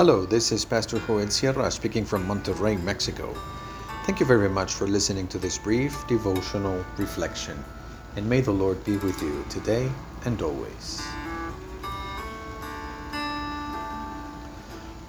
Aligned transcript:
Hello, 0.00 0.24
this 0.24 0.50
is 0.50 0.64
Pastor 0.64 0.98
Joel 1.00 1.28
Sierra 1.28 1.70
speaking 1.70 2.06
from 2.06 2.26
Monterrey, 2.26 2.82
Mexico. 2.82 3.34
Thank 4.06 4.18
you 4.18 4.24
very 4.24 4.48
much 4.48 4.72
for 4.72 4.86
listening 4.86 5.28
to 5.28 5.38
this 5.38 5.58
brief 5.58 6.06
devotional 6.06 6.82
reflection, 6.96 7.62
and 8.16 8.26
may 8.26 8.40
the 8.40 8.50
Lord 8.50 8.82
be 8.82 8.96
with 8.96 9.20
you 9.20 9.44
today 9.50 9.92
and 10.24 10.40
always. 10.40 11.06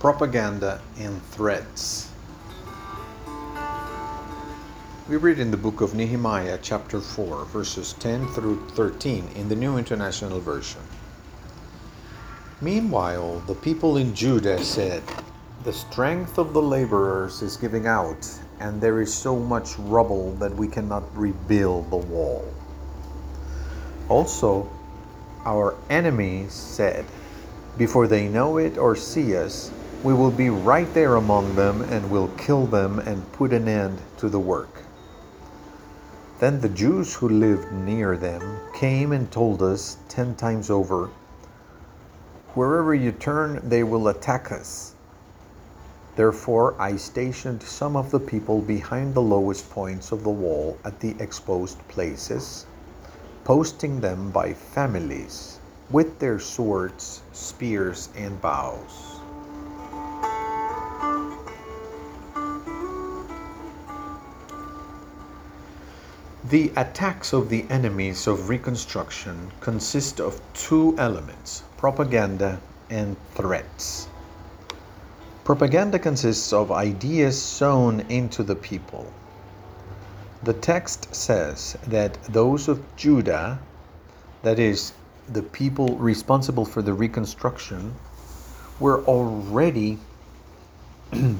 Propaganda 0.02 0.82
and 1.00 1.24
Threats. 1.28 2.10
We 5.08 5.16
read 5.16 5.40
in 5.40 5.52
the 5.52 5.58
book 5.66 5.80
of 5.80 5.96
Nehemiah, 5.96 6.60
chapter 6.62 7.00
4, 7.00 7.46
verses 7.46 7.94
10 7.94 8.28
through 8.34 8.68
13 8.72 9.30
in 9.36 9.48
the 9.48 9.56
New 9.56 9.78
International 9.78 10.42
Version. 10.42 10.82
Meanwhile, 12.64 13.42
the 13.48 13.56
people 13.56 13.98
in 13.98 14.14
Judah 14.14 14.64
said, 14.64 15.02
The 15.64 15.74
strength 15.74 16.38
of 16.38 16.54
the 16.54 16.62
laborers 16.62 17.42
is 17.42 17.58
giving 17.58 17.88
out, 17.88 18.30
and 18.60 18.80
there 18.80 19.02
is 19.02 19.12
so 19.12 19.36
much 19.36 19.80
rubble 19.80 20.34
that 20.34 20.56
we 20.56 20.68
cannot 20.68 21.18
rebuild 21.18 21.90
the 21.90 21.98
wall. 21.98 22.46
Also, 24.10 24.70
our 25.44 25.76
enemies 25.90 26.54
said, 26.54 27.04
Before 27.80 28.06
they 28.06 28.28
know 28.28 28.58
it 28.58 28.78
or 28.78 28.96
see 28.96 29.36
us, 29.36 29.72
we 30.04 30.14
will 30.14 30.30
be 30.30 30.52
right 30.52 30.94
there 30.94 31.16
among 31.16 31.56
them 31.56 31.82
and 31.90 32.12
will 32.12 32.28
kill 32.38 32.68
them 32.68 33.00
and 33.00 33.32
put 33.32 33.54
an 33.54 33.68
end 33.68 33.98
to 34.18 34.30
the 34.30 34.40
work. 34.40 34.84
Then 36.38 36.62
the 36.62 36.70
Jews 36.70 37.16
who 37.16 37.28
lived 37.28 37.72
near 37.72 38.18
them 38.18 38.60
came 38.76 39.14
and 39.14 39.32
told 39.32 39.64
us 39.64 39.98
ten 40.10 40.36
times 40.36 40.70
over, 40.70 41.10
Wherever 42.54 42.94
you 42.94 43.14
turn, 43.14 43.62
they 43.64 43.82
will 43.82 44.10
attack 44.10 44.52
us. 44.52 44.94
Therefore, 46.18 46.76
I 46.78 46.98
stationed 46.98 47.64
some 47.64 47.96
of 47.96 48.12
the 48.12 48.20
people 48.20 48.60
behind 48.60 49.14
the 49.14 49.22
lowest 49.22 49.70
points 49.70 50.12
of 50.12 50.24
the 50.24 50.30
wall 50.32 50.78
at 50.84 51.00
the 51.00 51.16
exposed 51.20 51.80
places, 51.88 52.66
posting 53.46 54.02
them 54.02 54.32
by 54.32 54.54
families 54.54 55.60
with 55.90 56.20
their 56.20 56.40
swords, 56.40 57.22
spears, 57.32 58.10
and 58.18 58.42
bows. 58.42 59.22
The 66.50 66.74
attacks 66.76 67.32
of 67.32 67.48
the 67.48 67.66
enemies 67.70 68.28
of 68.28 68.50
Reconstruction 68.50 69.54
consist 69.62 70.20
of 70.20 70.42
two 70.54 70.96
elements 70.98 71.64
propaganda 71.82 72.62
and 72.92 73.18
threats. 73.34 74.08
Propaganda 75.44 75.98
consists 75.98 76.54
of 76.54 76.72
ideas 76.72 77.42
sown 77.42 78.02
into 78.02 78.44
the 78.44 78.54
people. 78.54 79.12
The 80.44 80.54
text 80.54 81.16
says 81.16 81.76
that 81.88 82.24
those 82.26 82.68
of 82.68 82.84
Judah, 82.98 83.58
that 84.44 84.60
is, 84.60 84.94
the 85.34 85.42
people 85.42 85.98
responsible 85.98 86.66
for 86.66 86.84
the 86.84 86.94
reconstruction, 86.94 87.96
were 88.80 89.04
already 89.06 89.98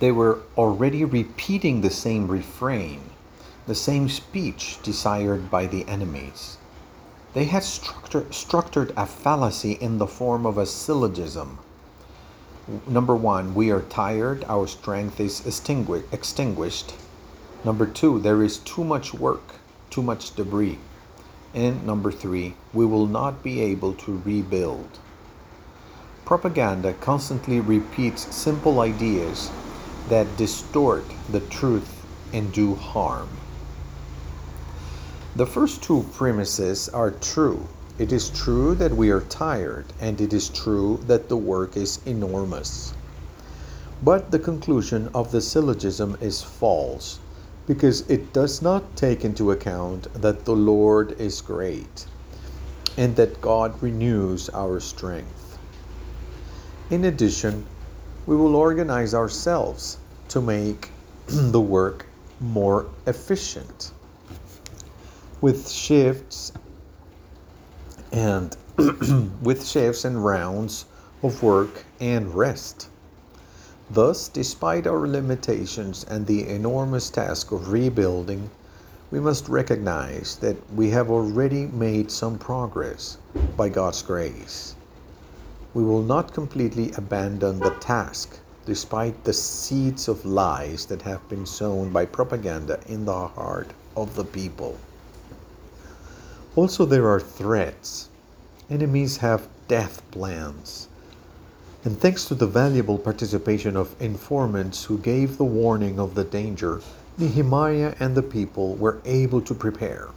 they 0.00 0.10
were 0.10 0.40
already 0.56 1.04
repeating 1.04 1.82
the 1.82 1.90
same 1.90 2.26
refrain, 2.26 3.02
the 3.66 3.74
same 3.74 4.08
speech 4.08 4.78
desired 4.82 5.50
by 5.50 5.66
the 5.66 5.86
enemies. 5.86 6.56
They 7.34 7.44
had 7.44 7.62
structured, 7.62 8.34
structured 8.34 8.92
a 8.96 9.04
fallacy 9.04 9.72
in 9.72 9.98
the 9.98 10.06
form 10.06 10.46
of 10.46 10.56
a 10.56 10.64
syllogism. 10.64 11.58
Number 12.86 13.14
one, 13.14 13.54
we 13.54 13.70
are 13.70 13.82
tired, 13.82 14.44
our 14.48 14.66
strength 14.66 15.20
is 15.20 15.44
extinguished. 15.46 16.94
Number 17.64 17.86
two, 17.86 18.18
there 18.18 18.42
is 18.42 18.58
too 18.58 18.84
much 18.84 19.12
work, 19.12 19.56
too 19.90 20.02
much 20.02 20.34
debris. 20.34 20.78
And 21.54 21.86
number 21.86 22.12
three, 22.12 22.54
we 22.72 22.86
will 22.86 23.06
not 23.06 23.42
be 23.42 23.60
able 23.60 23.94
to 23.94 24.22
rebuild. 24.24 24.98
Propaganda 26.24 26.92
constantly 26.94 27.60
repeats 27.60 28.34
simple 28.34 28.80
ideas 28.80 29.50
that 30.08 30.36
distort 30.36 31.04
the 31.30 31.40
truth 31.40 32.04
and 32.32 32.52
do 32.52 32.74
harm. 32.74 33.28
The 35.38 35.46
first 35.46 35.84
two 35.84 36.04
premises 36.14 36.88
are 36.88 37.12
true. 37.12 37.68
It 37.96 38.10
is 38.10 38.28
true 38.28 38.74
that 38.74 38.96
we 38.96 39.10
are 39.10 39.20
tired, 39.20 39.84
and 40.00 40.20
it 40.20 40.32
is 40.32 40.48
true 40.48 40.98
that 41.06 41.28
the 41.28 41.36
work 41.36 41.76
is 41.76 42.00
enormous. 42.04 42.92
But 44.02 44.32
the 44.32 44.40
conclusion 44.40 45.08
of 45.14 45.30
the 45.30 45.40
syllogism 45.40 46.18
is 46.20 46.42
false 46.42 47.20
because 47.68 48.00
it 48.10 48.32
does 48.32 48.62
not 48.62 48.96
take 48.96 49.24
into 49.24 49.52
account 49.52 50.12
that 50.22 50.44
the 50.44 50.56
Lord 50.56 51.12
is 51.20 51.40
great 51.40 52.06
and 52.96 53.14
that 53.14 53.40
God 53.40 53.80
renews 53.80 54.48
our 54.48 54.80
strength. 54.80 55.56
In 56.90 57.04
addition, 57.04 57.64
we 58.26 58.34
will 58.34 58.56
organize 58.56 59.14
ourselves 59.14 59.98
to 60.30 60.40
make 60.40 60.90
the 61.28 61.60
work 61.60 62.06
more 62.40 62.86
efficient 63.06 63.92
with 65.40 65.68
shifts 65.68 66.52
and 68.12 68.56
with 69.42 69.66
shifts 69.66 70.04
and 70.04 70.24
rounds 70.24 70.84
of 71.22 71.42
work 71.42 71.84
and 72.00 72.34
rest. 72.34 72.88
Thus, 73.90 74.28
despite 74.28 74.86
our 74.86 75.06
limitations 75.06 76.04
and 76.04 76.26
the 76.26 76.48
enormous 76.48 77.10
task 77.10 77.52
of 77.52 77.72
rebuilding, 77.72 78.50
we 79.10 79.20
must 79.20 79.48
recognize 79.48 80.36
that 80.36 80.56
we 80.74 80.90
have 80.90 81.10
already 81.10 81.66
made 81.66 82.10
some 82.10 82.38
progress 82.38 83.18
by 83.56 83.68
God's 83.68 84.02
grace 84.02 84.74
we 85.74 85.84
will 85.84 86.02
not 86.02 86.32
completely 86.32 86.90
abandon 86.96 87.58
the 87.60 87.70
task 87.78 88.40
despite 88.64 89.22
the 89.22 89.32
seeds 89.32 90.08
of 90.08 90.24
lies 90.24 90.86
that 90.86 91.02
have 91.02 91.28
been 91.28 91.46
sown 91.46 91.90
by 91.90 92.04
propaganda 92.04 92.80
in 92.88 93.04
the 93.04 93.28
heart 93.28 93.70
of 93.96 94.14
the 94.16 94.24
people. 94.24 94.76
Also, 96.58 96.84
there 96.84 97.08
are 97.08 97.20
threats. 97.20 98.08
Enemies 98.68 99.18
have 99.18 99.46
death 99.68 100.02
plans. 100.10 100.88
And 101.84 101.96
thanks 101.96 102.24
to 102.24 102.34
the 102.34 102.48
valuable 102.48 102.98
participation 102.98 103.76
of 103.76 103.94
informants 104.02 104.82
who 104.82 104.98
gave 104.98 105.38
the 105.38 105.44
warning 105.44 106.00
of 106.00 106.16
the 106.16 106.24
danger, 106.24 106.80
Nehemiah 107.16 107.94
and 108.00 108.16
the 108.16 108.24
people 108.24 108.74
were 108.74 108.98
able 109.04 109.40
to 109.42 109.54
prepare. 109.54 110.08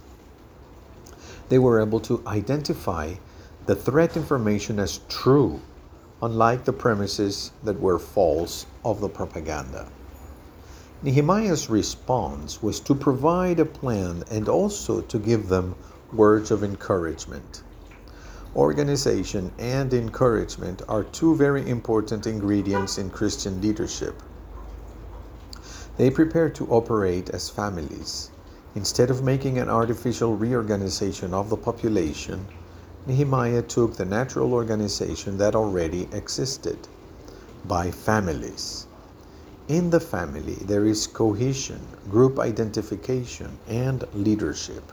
They 1.48 1.60
were 1.60 1.80
able 1.80 2.00
to 2.00 2.20
identify 2.26 3.14
the 3.66 3.76
threat 3.76 4.16
information 4.16 4.80
as 4.80 4.98
true, 5.08 5.60
unlike 6.20 6.64
the 6.64 6.72
premises 6.72 7.52
that 7.62 7.78
were 7.78 8.00
false 8.00 8.66
of 8.84 9.00
the 9.00 9.08
propaganda. 9.08 9.86
Nehemiah's 11.04 11.70
response 11.70 12.60
was 12.60 12.80
to 12.80 12.96
provide 12.96 13.60
a 13.60 13.64
plan 13.64 14.24
and 14.28 14.48
also 14.48 15.02
to 15.02 15.18
give 15.20 15.46
them 15.48 15.76
words 16.12 16.50
of 16.50 16.62
encouragement. 16.62 17.62
Organization 18.54 19.50
and 19.58 19.94
encouragement 19.94 20.82
are 20.88 21.04
two 21.04 21.34
very 21.34 21.66
important 21.68 22.26
ingredients 22.26 22.98
in 22.98 23.08
Christian 23.08 23.60
leadership. 23.62 24.22
They 25.96 26.10
prepare 26.10 26.50
to 26.50 26.66
operate 26.68 27.30
as 27.30 27.48
families. 27.48 28.30
Instead 28.74 29.10
of 29.10 29.22
making 29.22 29.58
an 29.58 29.68
artificial 29.68 30.36
reorganization 30.36 31.32
of 31.32 31.48
the 31.48 31.56
population, 31.56 32.46
Nehemiah 33.06 33.62
took 33.62 33.96
the 33.96 34.04
natural 34.04 34.52
organization 34.52 35.38
that 35.38 35.54
already 35.54 36.08
existed 36.12 36.78
by 37.64 37.90
families. 37.90 38.86
In 39.68 39.90
the 39.90 40.00
family, 40.00 40.58
there 40.66 40.84
is 40.84 41.06
cohesion, 41.06 41.80
group 42.10 42.38
identification, 42.38 43.58
and 43.68 44.04
leadership. 44.14 44.92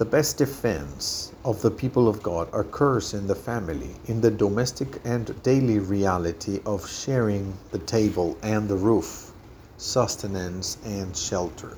The 0.00 0.06
best 0.06 0.38
defense 0.38 1.30
of 1.44 1.60
the 1.60 1.70
people 1.70 2.08
of 2.08 2.22
God 2.22 2.48
occurs 2.54 3.12
in 3.12 3.26
the 3.26 3.34
family, 3.34 3.96
in 4.06 4.22
the 4.22 4.30
domestic 4.30 4.98
and 5.04 5.42
daily 5.42 5.78
reality 5.78 6.60
of 6.64 6.88
sharing 6.88 7.52
the 7.70 7.80
table 7.80 8.38
and 8.42 8.66
the 8.66 8.78
roof, 8.78 9.32
sustenance 9.76 10.78
and 10.86 11.14
shelter. 11.14 11.76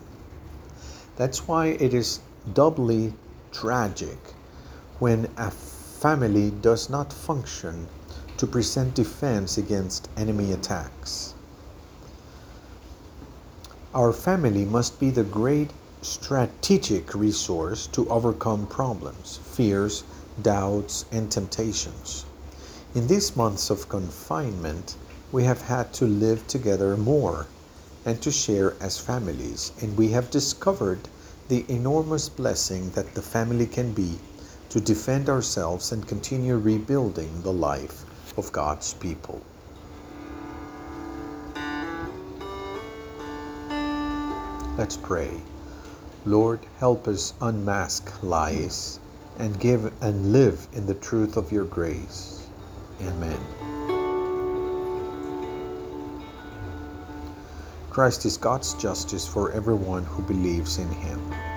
That's 1.16 1.48
why 1.48 1.70
it 1.80 1.94
is 1.94 2.20
doubly 2.52 3.12
tragic 3.50 4.34
when 5.00 5.28
a 5.36 5.50
family 5.50 6.52
does 6.52 6.88
not 6.88 7.12
function 7.12 7.88
to 8.36 8.46
present 8.46 8.94
defense 8.94 9.58
against 9.58 10.08
enemy 10.16 10.52
attacks. 10.52 11.34
Our 13.92 14.12
family 14.12 14.64
must 14.64 15.00
be 15.00 15.10
the 15.10 15.24
great 15.24 15.72
strategic 16.02 17.14
resource 17.14 17.86
to 17.86 18.08
overcome 18.08 18.66
problems, 18.66 19.38
fears, 19.52 20.02
doubts, 20.42 21.04
and 21.12 21.30
temptations. 21.30 22.24
In 22.94 23.06
these 23.06 23.36
months 23.36 23.70
of 23.70 23.88
confinement, 23.88 24.96
we 25.30 25.44
have 25.44 25.62
had 25.62 25.92
to 25.94 26.04
live 26.04 26.46
together 26.48 26.96
more 26.96 27.46
and 28.04 28.20
to 28.20 28.32
share 28.32 28.74
as 28.80 28.98
families, 28.98 29.72
and 29.80 29.96
we 29.96 30.08
have 30.08 30.30
discovered 30.30 31.08
the 31.48 31.64
enormous 31.68 32.28
blessing 32.28 32.90
that 32.90 33.14
the 33.14 33.22
family 33.22 33.66
can 33.66 33.92
be 33.92 34.18
to 34.70 34.80
defend 34.80 35.28
ourselves 35.28 35.92
and 35.92 36.08
continue 36.08 36.56
rebuilding 36.56 37.42
the 37.42 37.52
life 37.52 38.04
of 38.36 38.50
God's 38.50 38.94
people. 38.94 39.40
Let's 44.76 44.96
pray. 44.96 45.30
Lord, 46.24 46.60
help 46.78 47.08
us 47.08 47.34
unmask 47.40 48.22
lies 48.22 49.00
and 49.38 49.58
give 49.58 49.92
and 50.00 50.32
live 50.32 50.68
in 50.72 50.86
the 50.86 50.94
truth 50.94 51.36
of 51.36 51.50
your 51.50 51.64
grace. 51.64 52.46
Amen. 53.00 53.38
Christ 57.90 58.24
is 58.24 58.36
God's 58.36 58.74
justice 58.74 59.26
for 59.26 59.50
everyone 59.52 60.04
who 60.04 60.22
believes 60.22 60.78
in 60.78 60.88
him. 60.88 61.51